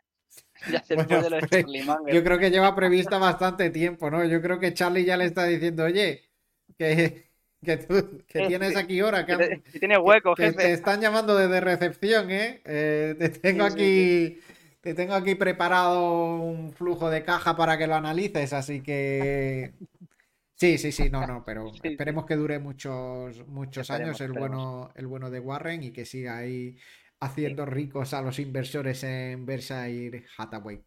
[2.14, 4.24] Yo creo que lleva prevista bastante tiempo, ¿no?
[4.24, 6.30] Yo creo que Charlie ya le está diciendo, oye,
[6.78, 7.32] que,
[7.66, 12.30] que, tú, que tienes aquí hora, que, tiene hueco, que, te están llamando desde recepción,
[12.30, 12.62] ¿eh?
[12.66, 14.40] eh te tengo aquí
[14.82, 19.74] te tengo aquí preparado un flujo de caja para que lo analices, así que
[20.56, 25.08] sí, sí, sí, no, no, pero esperemos que dure muchos, muchos años el bueno, el
[25.08, 26.78] bueno de Warren y que siga ahí
[27.20, 30.82] haciendo ricos a los inversores en Berkshire Hathaway.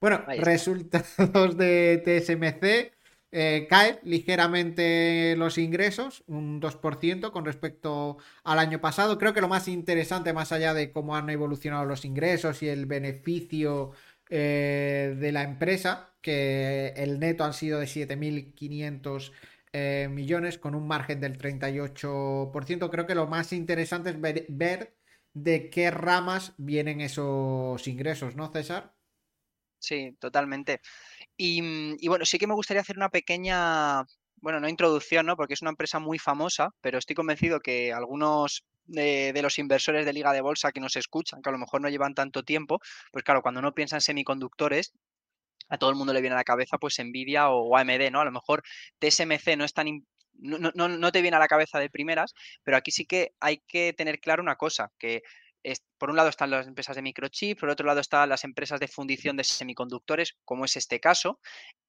[0.00, 3.01] Bueno, resultados de TSMC.
[3.34, 9.16] Eh, cae ligeramente los ingresos, un 2% con respecto al año pasado.
[9.18, 12.84] Creo que lo más interesante, más allá de cómo han evolucionado los ingresos y el
[12.84, 13.92] beneficio
[14.28, 19.32] eh, de la empresa, que el neto han sido de 7.500
[19.72, 22.90] eh, millones con un margen del 38%.
[22.90, 24.94] Creo que lo más interesante es ver
[25.34, 28.94] de qué ramas vienen esos ingresos, ¿no, César?
[29.78, 30.80] Sí, totalmente.
[31.38, 34.04] Mm, y, bueno, sí que me gustaría hacer una pequeña,
[34.36, 35.36] bueno, no introducción, ¿no?
[35.36, 40.12] Porque es una empresa muy famosa, pero estoy convencido que algunos de, los inversores de
[40.12, 43.24] Liga de Bolsa que nos escuchan, que a lo mejor no llevan tanto tiempo, pues
[43.24, 44.92] claro, cuando uno piensa en semiconductores,
[45.68, 48.20] a todo el mundo le viene a la cabeza pues Nvidia o AMD, ¿no?
[48.20, 48.62] A lo mejor
[48.98, 49.86] TSMC no es tan...
[50.34, 53.58] No, no, no, te viene a la cabeza de primeras, pero aquí sí que hay
[53.68, 55.22] que tener claro una cosa, que
[55.98, 58.88] por un lado están las empresas de microchip, por otro lado están las empresas de
[58.88, 61.40] fundición de semiconductores, como es este caso.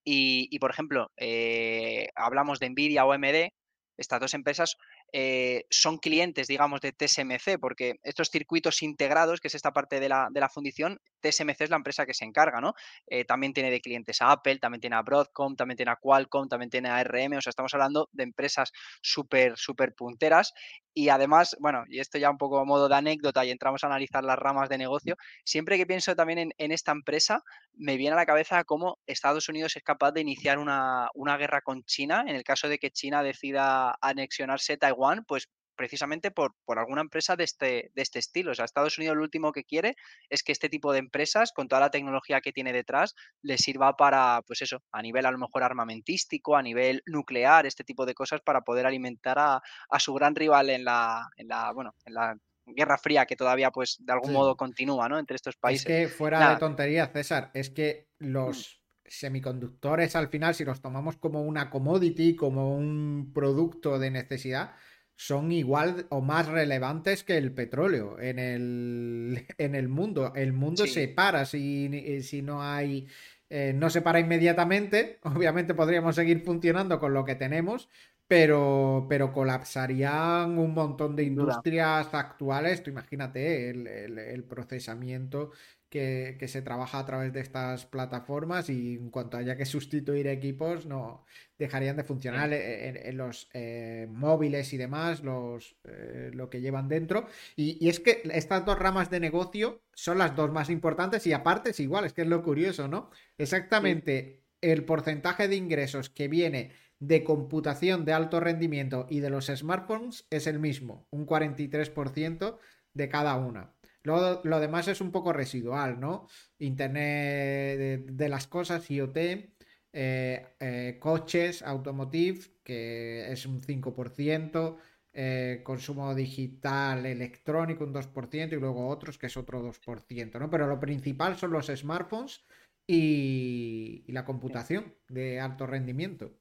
[0.04, 3.52] Y, por ejemplo, eh, hablamos de Nvidia o AMD,
[3.96, 4.76] estas dos empresas
[5.16, 10.08] eh, son clientes, digamos, de TSMC, porque estos circuitos integrados, que es esta parte de
[10.08, 12.74] la, de la fundición, TSMC es la empresa que se encarga, ¿no?
[13.06, 16.48] Eh, también tiene de clientes a Apple, también tiene a Broadcom, también tiene a Qualcomm,
[16.48, 18.72] también tiene a ARM, o sea, estamos hablando de empresas
[19.02, 20.52] súper, súper punteras
[20.92, 23.88] y además, bueno, y esto ya un poco a modo de anécdota y entramos a
[23.88, 27.42] analizar las ramas de negocio, siempre que pienso también en, esta empresa,
[27.74, 31.62] me viene a la cabeza cómo Estados Unidos es capaz de iniciar una, una guerra
[31.62, 36.78] con China, en el caso de que China decida anexionarse Taiwán, pues precisamente por, por,
[36.78, 38.52] alguna empresa de este, de este estilo.
[38.52, 39.96] O sea, Estados Unidos lo último que quiere
[40.28, 43.96] es que este tipo de empresas, con toda la tecnología que tiene detrás, le sirva
[43.96, 48.14] para, pues eso, a nivel a lo mejor armamentístico, a nivel nuclear, este tipo de
[48.14, 49.60] cosas para poder alimentar a,
[49.98, 52.36] su gran rival en la, en la, bueno, en la
[52.66, 55.18] Guerra Fría que todavía, pues, de algún modo continúa, ¿no?
[55.18, 55.86] Entre estos países.
[55.86, 59.08] Es que fuera de tontería, César, es que los mm.
[59.08, 64.74] semiconductores al final, si los tomamos como una commodity, como un producto de necesidad,
[65.16, 70.32] son igual o más relevantes que el petróleo en el, en el mundo.
[70.34, 73.06] El mundo se para si, eh, si no hay...
[73.50, 77.88] Eh, no se para inmediatamente, obviamente podríamos seguir funcionando con lo que tenemos,
[78.26, 82.82] pero, pero colapsarían un montón de industrias actuales.
[82.82, 85.52] Tú imagínate el, el procesamiento
[85.94, 90.86] que, se trabaja a través de estas plataformas y en cuanto haya que sustituir equipos
[90.86, 91.24] no
[91.56, 97.28] dejarían de funcionar en, los eh, móviles y demás, los, eh, lo que llevan dentro.
[97.54, 101.70] Y, es que estas dos ramas de negocio son las dos más importantes y aparte
[101.70, 103.10] es igual, es que es lo curioso, ¿no?
[103.38, 109.46] Exactamente el porcentaje de ingresos que viene de computación de alto rendimiento y de los
[109.46, 112.58] smartphones es el mismo, un 43%
[112.94, 113.74] de cada una.
[114.04, 116.28] Lo demás es un poco residual, ¿no?
[116.58, 124.78] Internet de, las cosas, IoT, eh, eh, coches, automotive, que es un 5%,
[125.14, 130.50] eh, consumo digital electrónico un 2% y luego otros que es otro 2%, ¿no?
[130.50, 132.44] Pero lo principal son los smartphones
[132.86, 136.36] y la computación de alto rendimiento.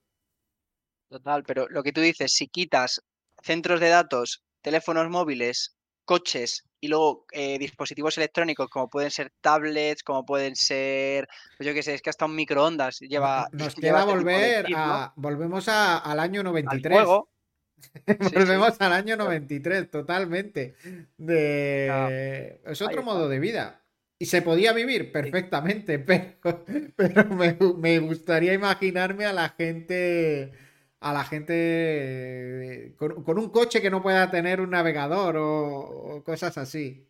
[1.07, 3.01] Total, pero lo que tú dices, si quitas
[3.41, 10.03] centros de datos, teléfonos móviles, coches y luego eh, dispositivos electrónicos como pueden ser tablets,
[10.03, 13.47] como pueden ser, pues yo qué sé, es que hasta un microondas lleva...
[13.53, 15.13] Nos queda este volver a...
[15.15, 17.05] Volvemos al año 93.
[18.33, 20.75] volvemos al año 93, totalmente.
[21.17, 22.59] De...
[22.65, 23.81] es otro modo de vida.
[24.19, 30.51] Y se podía vivir perfectamente, pero, pero me, me gustaría imaginarme a la gente
[31.03, 37.09] a la gente con, un coche que no pueda tener un navegador o, cosas así.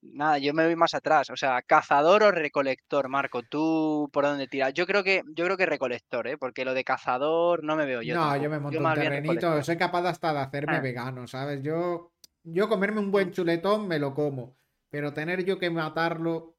[0.00, 4.48] Nada, yo me voy más atrás, o sea, cazador o recolector, Marco, tú por dónde
[4.48, 4.74] tiras.
[4.74, 6.36] Yo creo que yo creo que recolector, ¿eh?
[6.36, 8.16] porque lo de cazador no me veo yo.
[8.16, 10.80] No, yo me monto un terrenito, soy capaz hasta de hacerme ah.
[10.80, 11.62] vegano, ¿sabes?
[11.62, 14.56] Yo yo comerme un buen chuletón me lo como,
[14.90, 16.56] pero tener yo que matarlo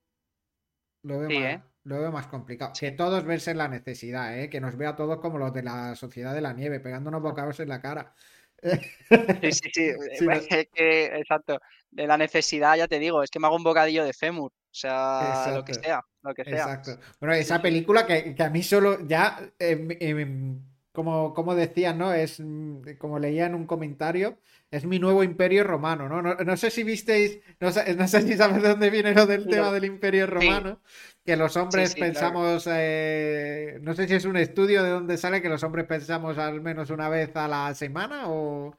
[1.03, 1.61] lo veo ¿eh?
[1.83, 2.73] Lo veo más complicado.
[2.79, 4.49] Que todos verse la necesidad, ¿eh?
[4.49, 7.69] que nos vea todos como los de la sociedad de la nieve, pegándonos bocados en
[7.69, 8.13] la cara.
[8.61, 9.91] Sí, sí, sí.
[10.75, 11.59] exacto.
[11.91, 15.51] De la necesidad, ya te digo, es que me hago un bocadillo de fémur sea,
[15.53, 16.53] lo que sea, lo que sea.
[16.53, 16.99] Exacto.
[17.19, 20.59] Bueno, esa película que, a mí solo ya, em,
[20.93, 22.13] como, como decía, ¿no?
[22.13, 24.37] Es mm, como leía en un comentario,
[24.71, 26.21] es mi nuevo imperio romano, ¿no?
[26.21, 29.85] No, sé si visteis, no sé, si sabes de dónde viene lo del tema del
[29.85, 30.81] imperio romano,
[31.25, 35.49] que los hombres pensamos, eh, no sé si es un estudio de dónde sale que
[35.49, 38.77] los hombres pensamos al menos una vez a la semana o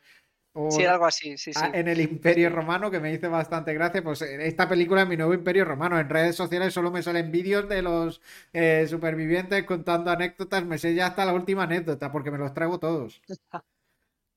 [0.70, 1.64] sí, algo así, sí, sí.
[1.72, 5.16] En el Imperio Romano, que me hizo bastante gracia, pues eh, esta película es mi
[5.16, 5.98] nuevo Imperio Romano.
[5.98, 8.20] En redes sociales solo me salen vídeos de los
[8.52, 10.64] eh, supervivientes contando anécdotas.
[10.64, 13.20] Me sé ya hasta la última anécdota, porque me los traigo todos.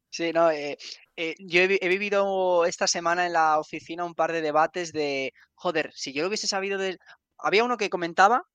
[0.10, 0.77] Sí, no, eh,
[1.38, 6.13] yo he, vivido esta semana en la oficina un par de debates de, joder, si
[6.13, 6.97] yo lo hubiese sabido de...
[7.38, 8.47] Había uno que comentaba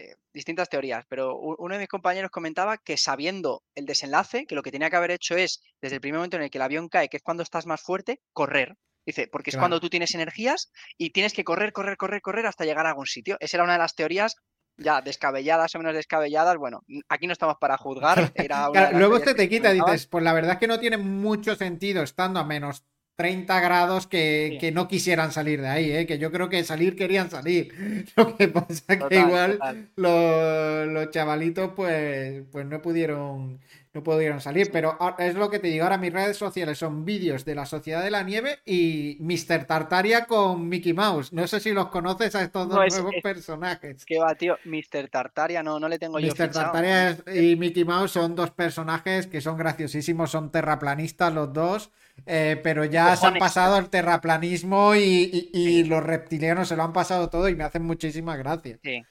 [0.00, 4.62] eh, distintas teorías, pero uno de mis compañeros comentaba que sabiendo el desenlace, que lo
[4.62, 6.88] que tenía que haber hecho es, desde el primer momento en el que el avión
[6.88, 8.76] cae, que es cuando estás más fuerte, correr.
[9.04, 12.64] Dice, porque es cuando tú tienes energías y tienes que correr, correr, correr, correr hasta
[12.64, 13.36] llegar a algún sitio.
[13.40, 14.36] Esa era una de las teorías
[14.76, 16.56] ya descabelladas o menos descabelladas.
[16.56, 18.32] Bueno, aquí no estamos para juzgar.
[18.94, 22.40] luego este te quita, dices, pues la verdad es que no tiene mucho sentido estando
[22.40, 22.84] a menos
[23.20, 26.06] 30 grados que, no quisieran salir de ahí, ¿eh?
[26.06, 28.06] que yo creo que salir querían salir.
[28.16, 29.58] Lo que pasa que igual
[29.94, 33.60] los, chavalitos pues, pues no pudieron
[33.92, 37.44] no pudieron salir, pero es lo que te digo, ahora mis redes sociales son vídeos
[37.44, 39.64] de la Sociedad de la Nieve y Mr.
[39.64, 41.32] Tartaria con Mickey Mouse.
[41.32, 44.04] No sé si los conoces a estos dos nuevos personajes.
[44.06, 44.56] ¿Qué va, tío?
[44.64, 45.08] Mr.
[45.10, 46.52] Tartaria no, no le tengo yo Mr.
[46.52, 51.90] Tartaria y Mickey Mouse son dos personajes que son graciosísimos, son terraplanistas los dos,
[52.26, 56.92] eh, pero ya se han pasado el terraplanismo y, y los reptilianos se lo han
[56.92, 58.80] pasado todo y me hacen muchísimas gracias.
[58.82, 59.02] Sí.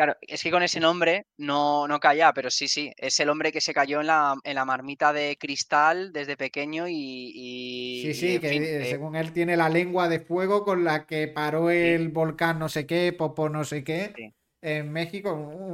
[0.00, 3.52] Claro, es que con ese nombre no, no calla, pero sí, sí, es el hombre
[3.52, 8.00] que se cayó en la, en la marmita de cristal desde pequeño y...
[8.06, 11.68] sí, sí, que eh, según él tiene la lengua de fuego con la que paró
[11.68, 14.32] el volcán no sé qué, Popo no sé qué.
[14.62, 15.32] En México,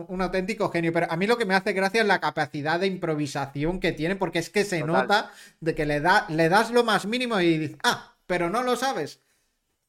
[0.09, 0.93] un, auténtico genio.
[0.93, 4.17] Pero a mí lo que me hace gracia es la capacidad de improvisación que tiene,
[4.17, 7.59] porque es que se nota de que le, da, le das lo más mínimo y
[7.59, 9.21] dices, ah, pero no lo sabes.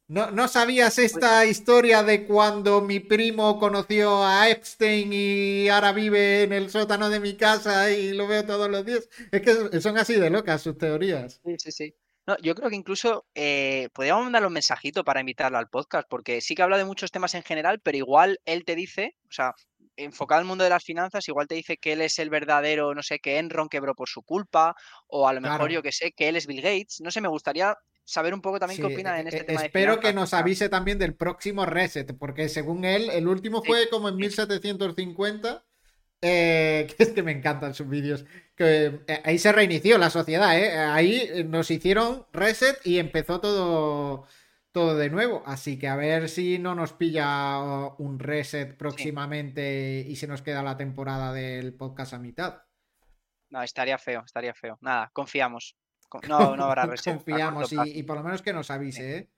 [0.09, 6.53] ¿No, sabías esta historia de cuando mi primo conoció a Epstein y ahora vive en
[6.53, 9.09] el sótano de mi casa y lo veo todos los días?
[9.31, 11.41] Es que son así de locas sus teorías.
[11.43, 11.95] Sí, sí, sí.
[12.27, 16.41] No, yo creo que incluso eh, podríamos mandarle un mensajito para invitarlo al podcast, porque
[16.41, 19.53] sí que habla de muchos temas en general, pero igual él te dice, o sea,
[19.95, 23.01] enfocado al mundo de las finanzas, igual te dice que él es el verdadero, no
[23.01, 24.75] sé, que Enron quebró por su culpa,
[25.07, 26.99] o a lo mejor yo que sé, que él es Bill Gates.
[27.01, 29.61] No sé, me gustaría saber un poco también qué opina en este e, tema.
[29.63, 34.09] Espero que nos avise también del próximo reset, porque según él, el último fue como
[34.09, 35.63] en 1750.
[36.21, 38.25] Eh, que es que me encantan sus vídeos.
[38.57, 40.77] Que eh, ahí se reinició la sociedad, ¿eh?
[40.77, 44.25] Ahí nos hicieron reset y empezó todo,
[44.71, 45.43] todo de nuevo.
[45.45, 47.59] Así que a ver si no nos pilla
[47.99, 52.63] un reset próximamente y se nos queda la temporada del podcast a mitad.
[53.49, 54.77] No, estaría feo, estaría feo.
[54.81, 55.77] Nada, confiamos.
[56.27, 57.17] No, no habrá reserva.
[57.17, 59.29] Confiamos y, por lo menos que nos avise, ¿eh?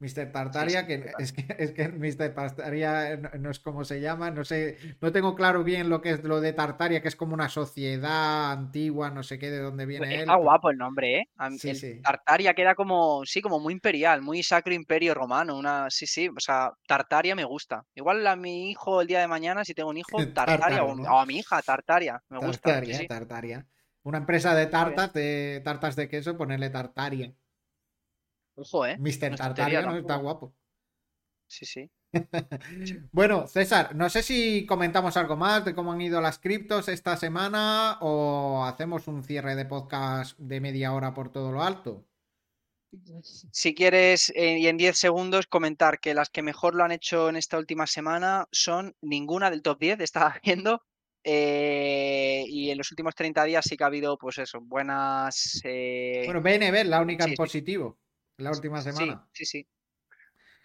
[0.00, 0.32] Mr.
[0.32, 2.34] Tartaria, que, es que es que Mr.
[2.34, 6.24] Tartaria no, es como se llama, no sé, no tengo claro bien lo que es
[6.24, 10.06] lo de Tartaria, que es como una sociedad antigua, no sé qué, de dónde viene
[10.06, 10.20] pues él.
[10.20, 11.28] Está guapo el nombre, ¿eh?
[11.58, 16.28] Sí, Tartaria queda como, sí, como muy imperial, muy sacro imperio romano, una, sí, sí,
[16.28, 17.84] o sea, Tartaria me gusta.
[17.94, 21.26] Igual a mi hijo el día de mañana, si tengo un hijo, Tartaria, o, a
[21.26, 22.72] mi hija, Tartaria, me gusta.
[22.72, 23.66] Tartaria, Tartaria.
[24.02, 27.34] Una empresa de tartas, de tartas de queso, ponerle Tartaria.
[28.60, 28.96] Ojo, ¿eh?
[28.98, 29.36] Mr.
[29.36, 29.96] Tartaria, ¿no?
[29.96, 30.54] Está guapo.
[31.46, 31.90] Sí, sí.
[33.12, 37.16] bueno, César, no sé si comentamos algo más de cómo han ido las criptos esta
[37.16, 42.06] semana o hacemos un cierre de podcast de media hora por todo lo alto.
[43.52, 47.28] Si quieres, eh, y en 10 segundos, comentar que las que mejor lo han hecho
[47.28, 50.82] en esta última semana son ninguna del top 10, estaba viendo,
[51.22, 55.60] eh, y en los últimos 30 días sí que ha habido, pues eso, buenas.
[55.64, 57.98] Eh, bueno, BNB, la única en positivo,
[58.40, 59.26] la última semana.
[59.32, 59.68] Sí, sí, sí.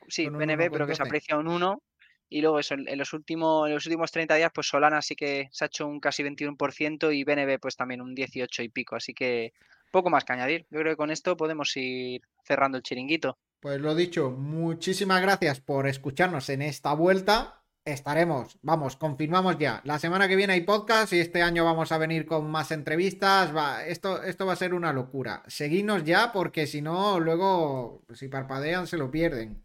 [0.07, 1.81] Sí, BNB, pero que se aprecia un 1.
[2.27, 5.47] Y luego eso, en los últimos, en los últimos 30 días, pues Solana sí que
[5.51, 8.95] se ha hecho un casi 21% y BNB pues también un 18 y pico.
[8.95, 9.53] Así que
[9.91, 10.65] poco más que añadir.
[10.69, 13.37] Yo creo que con esto podemos ir cerrando el chiringuito.
[13.59, 19.81] Pues lo dicho, muchísimas gracias por escucharnos en esta vuelta estaremos, vamos, confirmamos ya.
[19.85, 23.55] La semana que viene hay podcast y este año vamos a venir con más entrevistas.
[23.55, 25.43] Va, esto, esto va a ser una locura.
[25.47, 29.63] Seguidnos ya porque si no, luego, si parpadean, se lo pierden.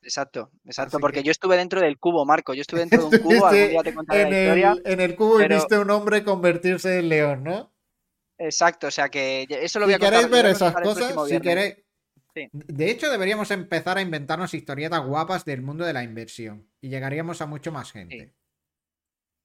[0.00, 2.54] Exacto, exacto, porque yo estuve dentro del cubo, Marco.
[2.54, 4.72] Yo estuve dentro de un cubo, algún día te contaré en la historia.
[4.84, 7.74] El, en el cubo y viste un hombre convertirse en león, ¿no?
[8.38, 10.22] Exacto, o sea que eso lo voy a contar.
[10.22, 11.76] Si queréis ver esas cosas, si queréis,
[12.52, 17.40] De hecho, deberíamos empezar a inventarnos historietas guapas del mundo de la inversión y llegaríamos
[17.40, 18.34] a mucho más gente.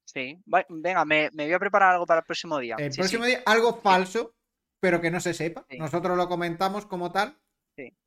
[0.06, 0.42] Sí.
[0.68, 2.76] Venga, me, voy a preparar algo para el próximo día.
[2.78, 4.34] El próximo día, algo falso,
[4.80, 5.66] pero que no se sepa.
[5.78, 7.38] Nosotros lo comentamos como tal.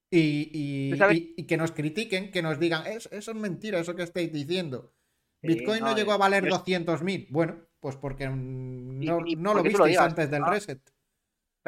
[0.09, 0.93] Y,
[1.35, 4.93] y, que nos critiquen, que nos digan, eso, es mentira, eso que estáis diciendo.
[5.41, 7.27] Bitcoin no, llegó a valer 200.000.
[7.29, 10.81] Bueno, pues porque no, lo visteis antes del reset.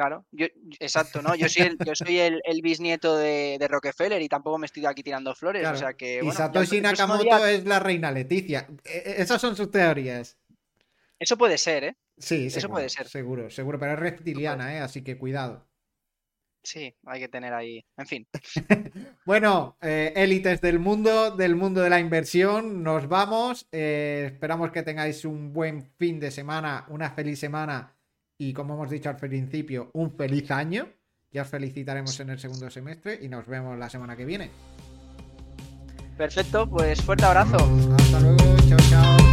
[0.00, 0.46] Claro, yo,
[0.78, 1.34] exacto, ¿no?
[1.34, 5.34] Yo soy el, yo soy el, bisnieto de, Rockefeller y tampoco me estoy aquí tirando
[5.34, 5.68] flores.
[5.68, 8.66] O sea que, y Satoshi Nakamoto es la reina Leticia.
[8.82, 10.38] E, e, esas son sus teorías.
[11.18, 11.96] Eso puede ser, ¿eh?
[12.16, 13.08] Sí, eso puede ser.
[13.08, 14.78] Seguro, seguro, pero es reptiliana, ¿eh?
[14.80, 15.68] Así que cuidado.
[16.62, 17.84] Sí, hay que tener ahí.
[17.98, 18.26] En fin.
[19.26, 23.68] bueno, eh, élites del mundo, del mundo de la inversión, nos vamos.
[23.70, 27.99] Eh, esperamos que tengáis un buen fin de semana, una feliz semana
[28.40, 30.88] y como hemos dicho al principio, un feliz año.
[31.30, 34.50] Ya os felicitaremos en el segundo semestre y nos vemos la semana que viene.
[36.16, 37.58] Perfecto, pues fuerte abrazo.
[37.98, 39.29] Hasta luego, chao, chao.